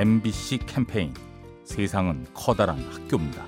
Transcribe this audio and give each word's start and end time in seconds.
MBC 0.00 0.60
캠페인 0.64 1.12
세상은 1.62 2.24
커다란 2.32 2.78
학교입니다. 2.90 3.44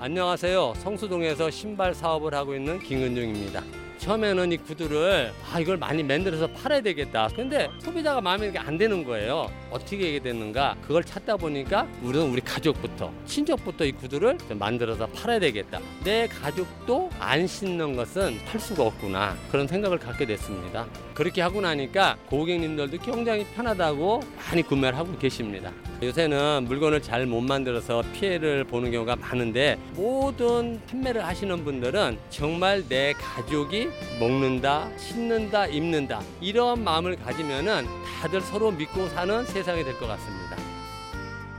안녕하세요. 0.00 0.74
성수동에서 0.76 1.52
신발 1.52 1.94
사업을 1.94 2.34
하고 2.34 2.56
있는 2.56 2.80
김은중입니다. 2.80 3.62
처음에는 3.98 4.50
이 4.50 4.56
구두를 4.56 5.32
아 5.52 5.60
이걸 5.60 5.76
많이 5.76 6.02
만들어서 6.02 6.48
팔아야 6.48 6.80
되겠다. 6.80 7.28
근데 7.28 7.70
소비자가 7.78 8.20
마음에 8.20 8.52
안 8.58 8.76
드는 8.76 9.04
거예요. 9.04 9.52
어떻게 9.70 9.96
하게 10.06 10.20
됐는가? 10.20 10.76
그걸 10.82 11.04
찾다 11.04 11.36
보니까 11.36 11.86
우리는 12.02 12.30
우리 12.30 12.40
가족부터 12.40 13.12
친족부터 13.26 13.84
이 13.84 13.92
구두를 13.92 14.38
좀 14.48 14.58
만들어서 14.58 15.06
팔아야 15.08 15.38
되겠다. 15.38 15.80
내 16.04 16.26
가족도 16.26 17.10
안 17.18 17.46
신는 17.46 17.96
것은 17.96 18.38
팔 18.46 18.60
수가 18.60 18.84
없구나. 18.84 19.36
그런 19.50 19.66
생각을 19.66 19.98
갖게 19.98 20.24
됐습니다. 20.26 20.86
그렇게 21.14 21.42
하고 21.42 21.60
나니까 21.60 22.16
고객님들도 22.26 22.98
굉장히 22.98 23.44
편하다고 23.54 24.20
많이 24.36 24.62
구매를 24.62 24.96
하고 24.96 25.16
계십니다. 25.18 25.72
요새는 26.02 26.64
물건을 26.68 27.02
잘 27.02 27.26
못 27.28 27.40
만들어서 27.42 28.02
피해를 28.14 28.62
보는 28.64 28.92
경우가 28.92 29.16
많은데 29.16 29.76
모든 29.94 30.80
판매를 30.88 31.26
하시는 31.26 31.62
분들은 31.64 32.16
정말 32.30 32.82
내 32.88 33.12
가족이 33.14 33.88
먹는다, 34.20 34.88
신는다, 34.96 35.66
입는다 35.66 36.22
이런 36.40 36.82
마음을 36.84 37.16
가지면은 37.16 37.84
다들 38.20 38.40
서로 38.40 38.70
믿고 38.70 39.08
사는 39.08 39.44
세상이 39.58 39.82
될 39.82 39.98
것 39.98 40.06
같습니다. 40.06 40.56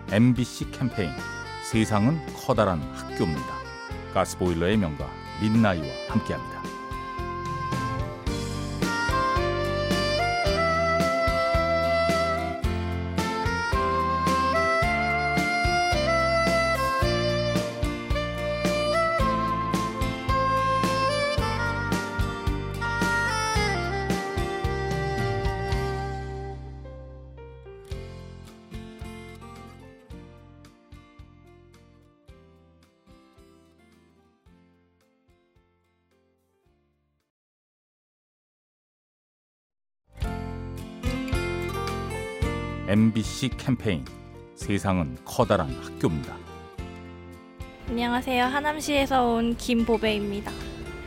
MBC 0.09 0.71
캠페인 0.71 1.11
세상은 1.69 2.17
커다란 2.33 2.79
학교입니다. 2.93 3.45
가스보일러의 4.13 4.77
명가 4.77 5.05
민나이와 5.41 5.85
함께합니다. 6.07 6.63
MBC 43.09 43.49
캠페인 43.57 44.05
세상은 44.53 45.17
커다란 45.25 45.67
학교입니다. 45.81 46.35
안녕하세요. 47.87 48.45
하남시에서 48.45 49.25
온 49.25 49.57
김보배입니다. 49.57 50.51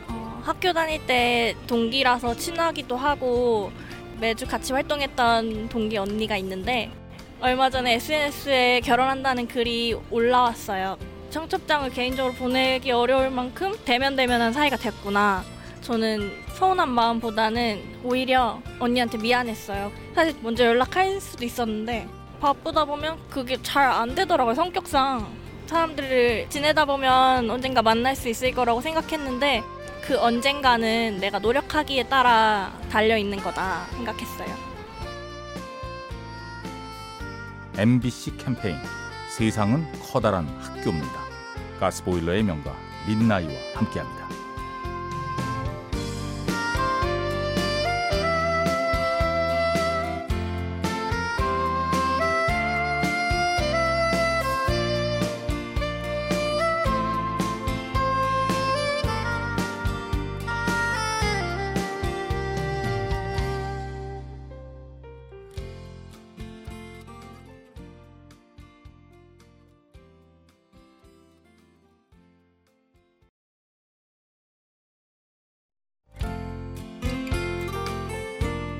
어, 0.09 0.41
학교 0.43 0.73
다닐 0.73 1.05
때 1.05 1.55
동기라서 1.65 2.35
친하기도 2.35 2.97
하고 2.97 3.71
매주 4.19 4.45
같이 4.45 4.73
활동했던 4.73 5.69
동기 5.69 5.95
언니가 5.95 6.35
있는데 6.37 6.91
얼마 7.39 7.69
전에 7.69 7.93
SNS에 7.93 8.81
결혼한다는 8.81 9.47
글이 9.47 9.95
올라왔어요. 10.11 10.97
청첩장을 11.29 11.89
개인적으로 11.91 12.33
보내기 12.33 12.91
어려울 12.91 13.29
만큼 13.29 13.71
대면대면한 13.85 14.51
사이가 14.51 14.75
됐구나. 14.75 15.52
저는 15.83 16.31
서운한 16.53 16.89
마음보다는 16.89 17.99
오히려 18.03 18.61
언니한테 18.79 19.17
미안했어요. 19.17 19.91
사실 20.15 20.33
먼저 20.41 20.65
연락할 20.65 21.19
수도 21.19 21.43
있었는데 21.43 22.07
바쁘다 22.39 22.85
보면 22.85 23.17
그게 23.29 23.61
잘 23.61 23.83
안 23.91 24.15
되더라고요. 24.15 24.55
성격상 24.55 25.27
사람들을 25.67 26.47
지내다 26.49 26.85
보면 26.85 27.49
언젠가 27.49 27.81
만날 27.81 28.15
수 28.15 28.29
있을 28.29 28.51
거라고 28.53 28.79
생각했는데 28.81 29.61
그 30.03 30.17
언젠가는 30.19 31.17
내가 31.19 31.39
노력하기에 31.39 32.03
따라 32.03 32.71
달려 32.89 33.17
있는 33.17 33.37
거다 33.39 33.85
생각했어요. 33.91 34.73
MBC 37.77 38.37
캠페인 38.37 38.77
세상은 39.29 39.85
커다란 40.01 40.47
학교입니다. 40.61 41.23
가스보일러의 41.79 42.43
명가 42.43 42.73
민나이와 43.07 43.51
함께합니다. 43.75 44.42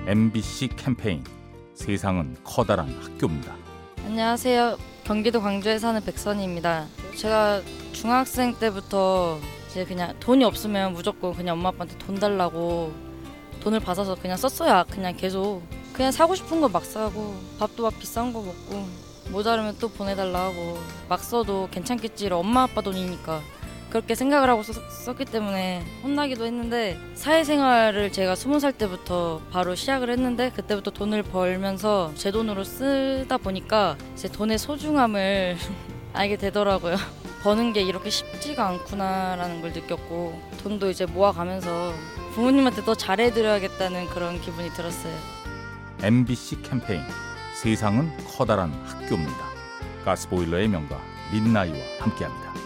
MBC 0.05 0.69
캠페인 0.75 1.23
세상은 1.75 2.35
커다란 2.43 2.89
학교입니다. 3.01 3.55
안녕하세요. 4.05 4.77
경기도 5.03 5.41
광주에 5.41 5.79
사는 5.79 5.99
백선희입니다. 6.03 6.87
제가 7.17 7.61
중학생 7.93 8.53
때부터 8.55 9.39
이제 9.69 9.85
그냥 9.85 10.13
돈이 10.19 10.43
없으면 10.43 10.93
무조건 10.93 11.33
그냥 11.33 11.55
엄마 11.57 11.69
아빠한테 11.69 11.97
돈 11.97 12.15
달라고 12.15 12.93
돈을 13.61 13.79
받아서 13.79 14.15
그냥 14.15 14.37
썼어요. 14.37 14.83
그냥 14.89 15.15
계속 15.15 15.61
그냥 15.93 16.11
사고 16.11 16.35
싶은 16.35 16.59
거 16.59 16.67
막 16.67 16.83
사고 16.83 17.35
밥도 17.59 17.83
막 17.83 17.97
비싼 17.99 18.33
거 18.33 18.41
먹고 18.41 18.85
모자르면 19.31 19.77
또 19.79 19.87
보내달라 19.89 20.45
하고 20.45 20.77
막 21.07 21.19
써도 21.23 21.69
괜찮겠지 21.71 22.27
엄마 22.31 22.63
아빠 22.63 22.81
돈이니까 22.81 23.41
그렇게 23.93 24.15
생각을 24.15 24.49
하고 24.49 24.63
썼, 24.63 24.73
썼기 24.89 25.25
때문에 25.25 25.85
혼나기도 26.01 26.45
했는데 26.45 26.97
사회생활을 27.13 28.11
제가 28.11 28.33
스무 28.33 28.59
살 28.59 28.73
때부터 28.73 29.39
바로 29.51 29.75
시작을 29.75 30.09
했는데 30.09 30.49
그때부터 30.49 30.89
돈을 30.89 31.21
벌면서 31.21 32.11
제 32.15 32.31
돈으로 32.31 32.63
쓰다 32.63 33.37
보니까 33.37 33.95
제 34.15 34.27
돈의 34.29 34.57
소중함을 34.57 35.57
알게 36.13 36.37
되더라고요. 36.37 36.95
버는 37.43 37.71
게 37.73 37.83
이렇게 37.83 38.09
쉽지가 38.09 38.67
않구나라는 38.67 39.61
걸 39.61 39.73
느꼈고 39.73 40.41
돈도 40.63 40.89
이제 40.89 41.05
모아가면서 41.05 41.93
부모님한테 42.33 42.83
더 42.85 42.95
잘해드려야겠다는 42.95 44.07
그런 44.07 44.41
기분이 44.41 44.71
들었어요. 44.71 45.13
MBC 46.01 46.63
캠페인 46.63 47.03
세상은 47.61 48.11
커다란 48.25 48.71
학교입니다. 48.87 49.45
가스보일러의 50.03 50.67
명가 50.67 50.99
민나이와 51.31 51.77
함께합니다. 51.99 52.62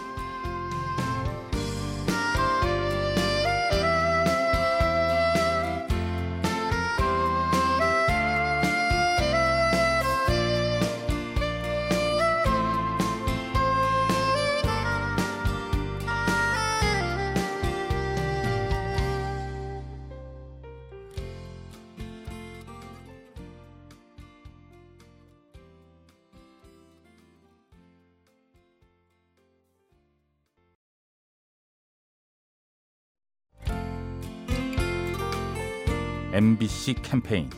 MBC 36.32 36.94
캠페인 37.02 37.48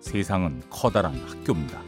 세상은 0.00 0.62
커다란 0.70 1.14
학교입니다. 1.26 1.80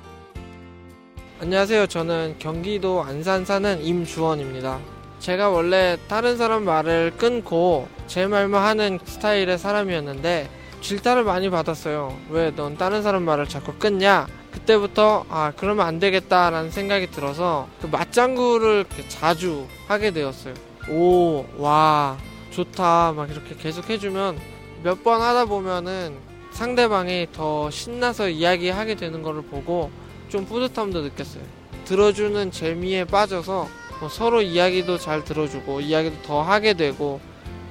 안녕하세요. 1.40 1.87
저는 1.87 2.37
경기도 2.38 3.02
안산 3.02 3.44
사는 3.44 3.82
임주원입니다. 3.82 4.78
제가 5.20 5.50
원래 5.50 5.98
다른 6.08 6.37
사람 6.37 6.64
말을 6.64 7.12
끊고 7.19 7.88
제 8.06 8.26
말만 8.26 8.62
하는 8.62 8.98
스타일의 9.04 9.58
사람이었는데 9.58 10.48
질타를 10.81 11.25
많이 11.25 11.50
받았어요. 11.50 12.16
왜 12.31 12.52
넌 12.56 12.76
다른 12.78 13.02
사람 13.02 13.25
말을 13.25 13.46
자꾸 13.48 13.75
끊냐? 13.75 14.26
그때부터 14.50 15.26
아 15.28 15.52
그러면 15.56 15.86
안 15.86 15.98
되겠다라는 15.98 16.70
생각이 16.70 17.10
들어서 17.10 17.69
그 17.82 17.86
맞장구를 17.86 18.86
자주 19.08 19.66
하게 19.86 20.10
되었어요. 20.10 20.54
오, 20.88 21.44
와, 21.58 22.16
좋다. 22.50 23.12
막 23.12 23.31
이렇게 23.31 23.54
계속 23.56 23.88
해주면 23.90 24.38
몇 24.82 25.02
번 25.04 25.20
하다 25.20 25.44
보면은 25.44 26.16
상대방이 26.60 27.28
더 27.32 27.70
신나서 27.70 28.28
이야기하게 28.28 28.94
되는 28.94 29.22
거를 29.22 29.40
보고 29.40 29.90
좀 30.28 30.44
뿌듯함도 30.44 31.00
느꼈어요. 31.00 31.42
들어주는 31.86 32.50
재미에 32.50 33.06
빠져서 33.06 33.66
뭐 33.98 34.08
서로 34.10 34.42
이야기도 34.42 34.98
잘 34.98 35.24
들어주고 35.24 35.80
이야기도 35.80 36.20
더 36.20 36.42
하게 36.42 36.74
되고 36.74 37.18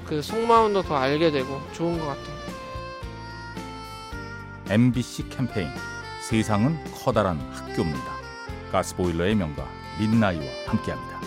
그 0.08 0.24
속마음도 0.24 0.82
더 0.82 0.96
알게 0.96 1.30
되고 1.30 1.62
좋은 1.74 2.00
것 2.00 2.08
같아요. 2.08 2.36
MBC 4.70 5.30
캠페인 5.30 5.70
세상은 6.28 6.76
커다란 6.92 7.38
학교입니다. 7.52 8.12
가스보일러의 8.72 9.36
명가 9.36 9.68
민나이와 10.00 10.44
함께합니다. 10.66 11.19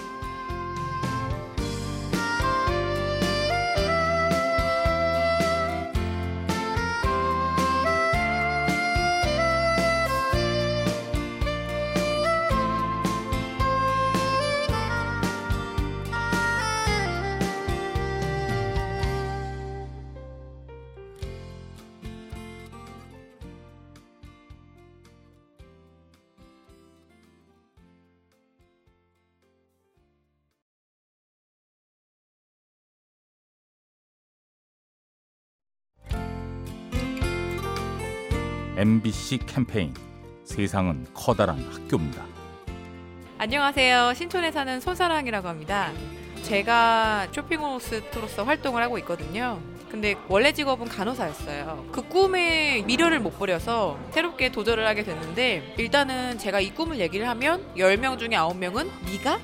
MBC 38.83 39.39
캠페인 39.47 39.95
세상은 40.43 41.07
커다란 41.15 41.57
학교입니다. 41.71 42.25
안녕하세요. 43.39 44.13
신촌에 44.15 44.51
사는 44.51 44.81
손사랑이라고 44.81 45.47
합니다. 45.47 45.93
제가 46.43 47.29
쇼핑호스트로서 47.31 48.43
활동을 48.43 48.83
하고 48.83 48.99
있거든요. 48.99 49.61
근데 49.93 50.17
원래 50.27 50.53
직업은 50.53 50.89
간호사였어요. 50.89 51.89
그 51.93 52.01
꿈에 52.09 52.83
미련을 52.87 53.21
못 53.21 53.39
버려서 53.39 53.99
새롭게 54.11 54.51
도전을 54.51 54.87
하게 54.87 55.05
됐는데 55.05 55.75
일단은 55.77 56.39
제가 56.39 56.61
이 56.61 56.71
꿈을 56.71 56.99
얘기를 56.99 57.29
하면 57.29 57.63
10명 57.77 58.19
중에 58.19 58.31
9명은 58.31 58.89
네가? 59.05 59.39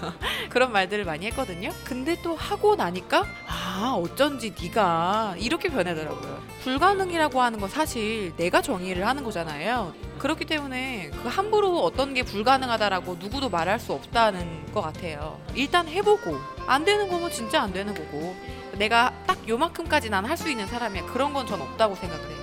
그런 0.48 0.72
말들을 0.72 1.04
많이 1.04 1.26
했거든요. 1.26 1.70
근데 1.84 2.16
또 2.22 2.34
하고 2.34 2.76
나니까 2.76 3.26
아 3.46 3.94
어쩐지 4.02 4.54
네가 4.58 5.34
이렇게 5.38 5.68
변하더라고요. 5.68 6.40
불가능이라고 6.62 7.42
하는 7.42 7.60
건 7.60 7.68
사실 7.68 8.34
내가 8.36 8.62
정의를 8.62 9.06
하는 9.06 9.22
거잖아요. 9.22 9.92
그렇기 10.18 10.46
때문에 10.46 11.10
그 11.22 11.28
함부로 11.28 11.78
어떤 11.80 12.14
게 12.14 12.22
불가능하다라고 12.22 13.16
누구도 13.20 13.50
말할 13.50 13.78
수 13.78 13.92
없다는 13.92 14.72
것 14.72 14.80
같아요. 14.80 15.38
일단 15.54 15.86
해보고 15.88 16.38
안 16.70 16.84
되는 16.84 17.08
거면 17.08 17.30
진짜 17.32 17.62
안 17.62 17.72
되는 17.72 17.92
거고 17.94 18.36
내가 18.78 19.12
딱 19.26 19.36
요만큼까지 19.48 20.08
난 20.10 20.24
할 20.24 20.36
수 20.36 20.48
있는 20.48 20.66
사람이야 20.68 21.06
그런 21.06 21.32
건 21.32 21.46
전 21.46 21.60
없다고 21.60 21.96
생각을 21.96 22.24
해요. 22.30 22.38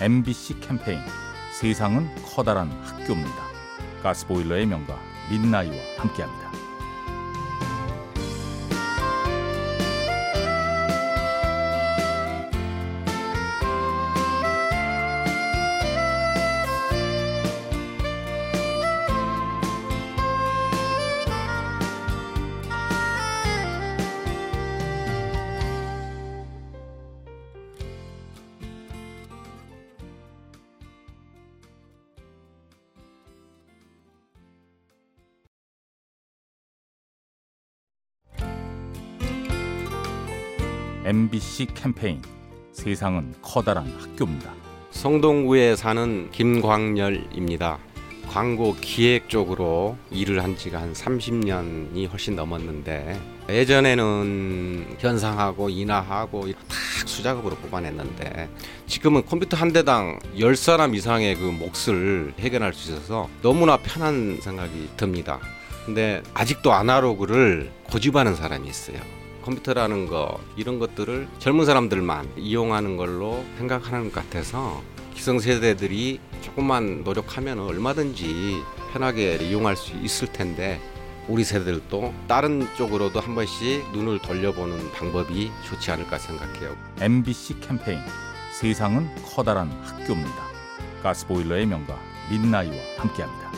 MBC 0.00 0.60
캠페인 0.60 1.00
세상은 1.52 2.08
커다란 2.24 2.70
학교입니다. 2.84 3.42
가스보일러의 4.04 4.66
명가 4.66 4.96
민나이와 5.30 5.74
함께합니다. 5.98 6.39
MBC 41.02 41.68
캠페인 41.74 42.20
세상은 42.72 43.34
커다란 43.40 43.86
학교입니다. 43.98 44.52
성동구에 44.90 45.74
사는 45.74 46.30
김광열입니다. 46.30 47.78
광고 48.28 48.76
기획 48.80 49.30
쪽으로 49.30 49.96
일을 50.10 50.42
한 50.42 50.56
지가 50.56 50.80
한 50.80 50.92
30년이 50.92 52.08
훨씬 52.10 52.36
넘었는데 52.36 53.18
예전에는 53.48 54.96
현상하고 54.98 55.70
인하하고 55.70 56.52
탁 56.52 57.08
수작업으로 57.08 57.56
뽑아냈는데 57.56 58.50
지금은 58.86 59.24
컴퓨터 59.24 59.56
한 59.56 59.72
대당 59.72 60.18
10사람 60.36 60.94
이상의 60.94 61.34
그 61.36 61.44
몫을 61.44 62.34
해결할 62.38 62.74
수 62.74 62.92
있어서 62.92 63.28
너무나 63.40 63.78
편한 63.78 64.38
생각이 64.40 64.90
듭니다. 64.98 65.40
근데 65.86 66.22
아직도 66.34 66.72
아날로그를 66.72 67.72
고집하는 67.84 68.36
사람이 68.36 68.68
있어요. 68.68 69.19
컴퓨터라는 69.42 70.06
거 70.06 70.40
이런 70.56 70.78
것들을 70.78 71.28
젊은 71.38 71.64
사람들만 71.64 72.32
이용하는 72.36 72.96
걸로 72.96 73.44
생각하는 73.58 74.10
것 74.10 74.14
같아서 74.14 74.82
기성세대들이 75.14 76.20
조금만 76.40 77.02
노력하면 77.04 77.60
얼마든지 77.60 78.56
편하게 78.92 79.36
이용할 79.36 79.76
수 79.76 79.94
있을 79.96 80.28
텐데 80.32 80.80
우리 81.28 81.44
세대들도 81.44 82.14
다른 82.26 82.66
쪽으로도 82.76 83.20
한 83.20 83.34
번씩 83.34 83.92
눈을 83.92 84.18
돌려보는 84.20 84.92
방법이 84.92 85.50
좋지 85.68 85.90
않을까 85.90 86.18
생각해요. 86.18 86.74
MBC 87.00 87.60
캠페인 87.60 88.00
세상은 88.52 89.08
커다란 89.24 89.70
학교입니다. 89.84 90.50
가스보일러의 91.02 91.66
명가 91.66 91.98
민나이와 92.30 92.74
함께합니다. 92.98 93.49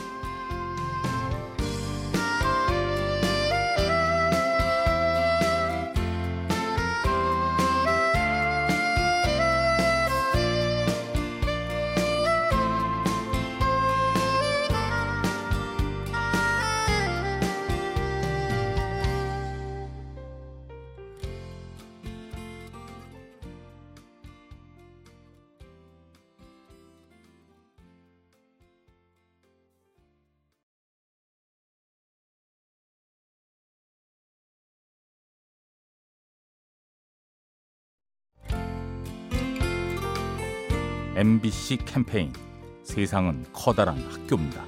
MBC 41.15 41.77
캠페인 41.85 42.33
세상은 42.81 43.45
커다란 43.53 43.99
학교입니다. 44.09 44.65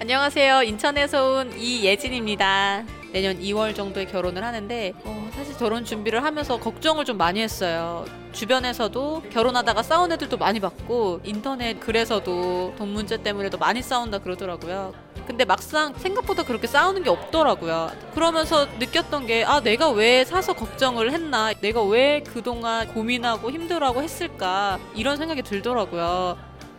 안녕하세요. 0.00 0.64
인천에서 0.64 1.38
온 1.38 1.52
이예진입니다. 1.56 2.84
내년 3.14 3.38
2월 3.38 3.76
정도에 3.76 4.06
결혼을 4.06 4.42
하는데 4.42 4.92
어, 5.04 5.30
사실 5.36 5.56
결혼 5.56 5.84
준비를 5.84 6.24
하면서 6.24 6.58
걱정을 6.58 7.04
좀 7.04 7.16
많이 7.16 7.40
했어요. 7.40 8.04
주변에서도 8.32 9.22
결혼하다가 9.30 9.84
싸운 9.84 10.10
애들도 10.10 10.36
많이 10.36 10.58
봤고 10.58 11.20
인터넷 11.22 11.78
글에서도 11.78 12.74
돈 12.76 12.88
문제 12.88 13.16
때문에도 13.16 13.56
많이 13.56 13.82
싸운다 13.82 14.18
그러더라고요. 14.18 14.92
근데 15.28 15.44
막상 15.44 15.94
생각보다 15.94 16.42
그렇게 16.42 16.66
싸우는 16.66 17.04
게 17.04 17.08
없더라고요. 17.08 17.92
그러면서 18.14 18.66
느꼈던 18.80 19.26
게, 19.26 19.44
아, 19.44 19.60
내가 19.60 19.90
왜 19.90 20.24
사서 20.24 20.52
걱정을 20.54 21.12
했나? 21.12 21.54
내가 21.60 21.84
왜 21.84 22.20
그동안 22.20 22.92
고민하고 22.92 23.52
힘들어하고 23.52 24.02
했을까? 24.02 24.80
이런 24.96 25.16
생각이 25.16 25.42
들더라고요. 25.42 26.36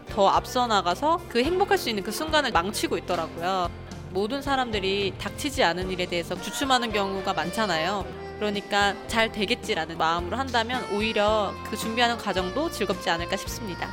더 0.09 0.27
앞서 0.27 0.67
나가서 0.67 1.21
그 1.29 1.41
행복할 1.41 1.77
수 1.77 1.89
있는 1.89 2.03
그 2.03 2.11
순간을 2.11 2.51
망치고 2.51 2.97
있더라고요. 2.97 3.84
모든 4.15 4.41
사람들이 4.41 5.13
닥치지 5.19 5.61
않은 5.61 5.91
일에 5.91 6.05
대해서 6.05 6.39
주춤하는 6.41 6.93
경우가 6.93 7.33
많잖아요. 7.33 8.05
그러니까 8.39 8.95
잘 9.07 9.29
되겠지라는 9.29 9.97
마음으로 9.97 10.37
한다면 10.37 10.81
오히려 10.93 11.53
그 11.69 11.75
준비하는 11.75 12.17
과정도 12.17 12.71
즐겁지 12.71 13.09
않을까 13.09 13.35
싶습니다. 13.35 13.89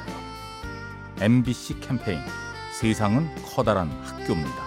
MBC 1.20 1.80
캠페인 1.80 2.20
세상은 2.72 3.28
커다란 3.42 3.90
학교입니다. 4.04 4.62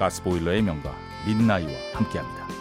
가스보일러의 0.00 0.62
명가 0.62 0.92
민나이와 1.26 1.70
함께합니다. 1.94 2.57